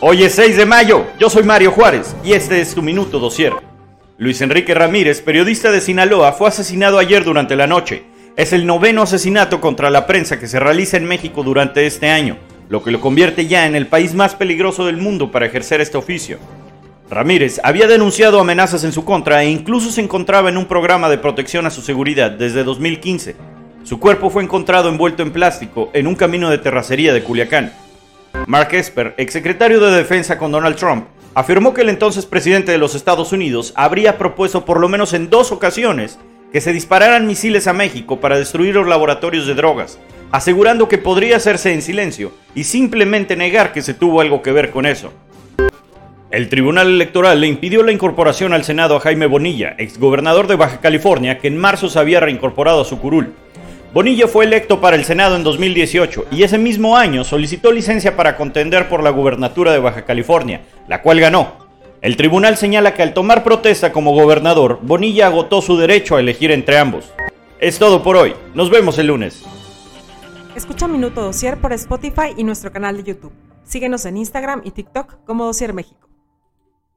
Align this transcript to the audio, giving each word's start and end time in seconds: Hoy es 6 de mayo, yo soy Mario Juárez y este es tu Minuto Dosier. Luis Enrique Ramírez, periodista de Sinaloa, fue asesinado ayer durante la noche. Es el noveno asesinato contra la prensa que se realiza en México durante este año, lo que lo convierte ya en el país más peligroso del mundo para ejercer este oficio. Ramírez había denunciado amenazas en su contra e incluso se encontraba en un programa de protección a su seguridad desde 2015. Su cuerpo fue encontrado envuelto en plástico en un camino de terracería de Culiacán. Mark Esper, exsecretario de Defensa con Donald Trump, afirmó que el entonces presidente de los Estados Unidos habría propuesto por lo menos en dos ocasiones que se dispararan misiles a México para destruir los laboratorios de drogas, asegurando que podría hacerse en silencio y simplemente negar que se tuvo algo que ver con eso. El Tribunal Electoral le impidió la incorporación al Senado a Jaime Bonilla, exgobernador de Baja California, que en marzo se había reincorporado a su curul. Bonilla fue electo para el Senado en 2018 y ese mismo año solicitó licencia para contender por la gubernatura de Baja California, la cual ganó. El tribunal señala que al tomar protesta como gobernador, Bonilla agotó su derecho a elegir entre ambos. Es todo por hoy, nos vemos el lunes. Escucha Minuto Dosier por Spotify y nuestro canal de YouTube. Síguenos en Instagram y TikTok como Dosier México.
Hoy 0.00 0.24
es 0.24 0.34
6 0.34 0.58
de 0.58 0.66
mayo, 0.66 1.06
yo 1.18 1.30
soy 1.30 1.42
Mario 1.42 1.72
Juárez 1.72 2.14
y 2.22 2.34
este 2.34 2.60
es 2.60 2.74
tu 2.74 2.82
Minuto 2.82 3.18
Dosier. 3.18 3.54
Luis 4.18 4.42
Enrique 4.42 4.74
Ramírez, 4.74 5.22
periodista 5.22 5.72
de 5.72 5.80
Sinaloa, 5.80 6.34
fue 6.34 6.48
asesinado 6.48 6.98
ayer 6.98 7.24
durante 7.24 7.56
la 7.56 7.66
noche. 7.66 8.04
Es 8.36 8.52
el 8.52 8.66
noveno 8.66 9.00
asesinato 9.00 9.58
contra 9.58 9.88
la 9.88 10.06
prensa 10.06 10.38
que 10.38 10.48
se 10.48 10.60
realiza 10.60 10.98
en 10.98 11.06
México 11.06 11.42
durante 11.42 11.86
este 11.86 12.10
año, 12.10 12.36
lo 12.68 12.82
que 12.82 12.90
lo 12.90 13.00
convierte 13.00 13.46
ya 13.46 13.64
en 13.64 13.74
el 13.74 13.86
país 13.86 14.12
más 14.12 14.34
peligroso 14.34 14.84
del 14.84 14.98
mundo 14.98 15.32
para 15.32 15.46
ejercer 15.46 15.80
este 15.80 15.96
oficio. 15.96 16.38
Ramírez 17.08 17.58
había 17.64 17.86
denunciado 17.86 18.38
amenazas 18.38 18.84
en 18.84 18.92
su 18.92 19.02
contra 19.02 19.44
e 19.44 19.48
incluso 19.48 19.90
se 19.90 20.02
encontraba 20.02 20.50
en 20.50 20.58
un 20.58 20.66
programa 20.66 21.08
de 21.08 21.16
protección 21.16 21.64
a 21.64 21.70
su 21.70 21.80
seguridad 21.80 22.32
desde 22.32 22.64
2015. 22.64 23.34
Su 23.82 23.98
cuerpo 23.98 24.28
fue 24.28 24.42
encontrado 24.42 24.90
envuelto 24.90 25.22
en 25.22 25.32
plástico 25.32 25.88
en 25.94 26.06
un 26.06 26.16
camino 26.16 26.50
de 26.50 26.58
terracería 26.58 27.14
de 27.14 27.22
Culiacán. 27.22 27.72
Mark 28.46 28.68
Esper, 28.74 29.14
exsecretario 29.16 29.80
de 29.80 29.96
Defensa 29.96 30.38
con 30.38 30.52
Donald 30.52 30.76
Trump, 30.76 31.06
afirmó 31.34 31.74
que 31.74 31.80
el 31.80 31.88
entonces 31.88 32.26
presidente 32.26 32.70
de 32.70 32.78
los 32.78 32.94
Estados 32.94 33.32
Unidos 33.32 33.72
habría 33.74 34.18
propuesto 34.18 34.64
por 34.64 34.78
lo 34.78 34.88
menos 34.88 35.14
en 35.14 35.30
dos 35.30 35.50
ocasiones 35.50 36.20
que 36.52 36.60
se 36.60 36.72
dispararan 36.72 37.26
misiles 37.26 37.66
a 37.66 37.72
México 37.72 38.20
para 38.20 38.38
destruir 38.38 38.76
los 38.76 38.86
laboratorios 38.86 39.48
de 39.48 39.54
drogas, 39.54 39.98
asegurando 40.30 40.88
que 40.88 40.96
podría 40.96 41.38
hacerse 41.38 41.74
en 41.74 41.82
silencio 41.82 42.30
y 42.54 42.62
simplemente 42.62 43.34
negar 43.34 43.72
que 43.72 43.82
se 43.82 43.94
tuvo 43.94 44.20
algo 44.20 44.42
que 44.42 44.52
ver 44.52 44.70
con 44.70 44.86
eso. 44.86 45.12
El 46.30 46.48
Tribunal 46.48 46.86
Electoral 46.86 47.40
le 47.40 47.48
impidió 47.48 47.82
la 47.82 47.92
incorporación 47.92 48.52
al 48.52 48.62
Senado 48.62 48.94
a 48.94 49.00
Jaime 49.00 49.26
Bonilla, 49.26 49.74
exgobernador 49.76 50.46
de 50.46 50.54
Baja 50.54 50.80
California, 50.80 51.38
que 51.38 51.48
en 51.48 51.58
marzo 51.58 51.88
se 51.88 51.98
había 51.98 52.20
reincorporado 52.20 52.82
a 52.82 52.84
su 52.84 53.00
curul. 53.00 53.34
Bonilla 53.96 54.28
fue 54.28 54.44
electo 54.44 54.78
para 54.78 54.94
el 54.94 55.06
Senado 55.06 55.36
en 55.36 55.42
2018 55.42 56.26
y 56.30 56.42
ese 56.42 56.58
mismo 56.58 56.98
año 56.98 57.24
solicitó 57.24 57.72
licencia 57.72 58.14
para 58.14 58.36
contender 58.36 58.90
por 58.90 59.02
la 59.02 59.08
gubernatura 59.08 59.72
de 59.72 59.78
Baja 59.78 60.04
California, 60.04 60.60
la 60.86 61.00
cual 61.00 61.18
ganó. 61.18 61.66
El 62.02 62.18
tribunal 62.18 62.58
señala 62.58 62.92
que 62.92 63.02
al 63.02 63.14
tomar 63.14 63.42
protesta 63.42 63.92
como 63.92 64.12
gobernador, 64.12 64.80
Bonilla 64.82 65.28
agotó 65.28 65.62
su 65.62 65.78
derecho 65.78 66.14
a 66.14 66.20
elegir 66.20 66.50
entre 66.50 66.76
ambos. 66.76 67.06
Es 67.58 67.78
todo 67.78 68.02
por 68.02 68.16
hoy, 68.16 68.34
nos 68.52 68.68
vemos 68.68 68.98
el 68.98 69.06
lunes. 69.06 69.42
Escucha 70.54 70.86
Minuto 70.86 71.22
Dosier 71.22 71.56
por 71.56 71.72
Spotify 71.72 72.34
y 72.36 72.44
nuestro 72.44 72.70
canal 72.70 72.98
de 72.98 73.02
YouTube. 73.02 73.32
Síguenos 73.64 74.04
en 74.04 74.18
Instagram 74.18 74.60
y 74.62 74.72
TikTok 74.72 75.24
como 75.24 75.46
Dosier 75.46 75.72
México. 75.72 76.05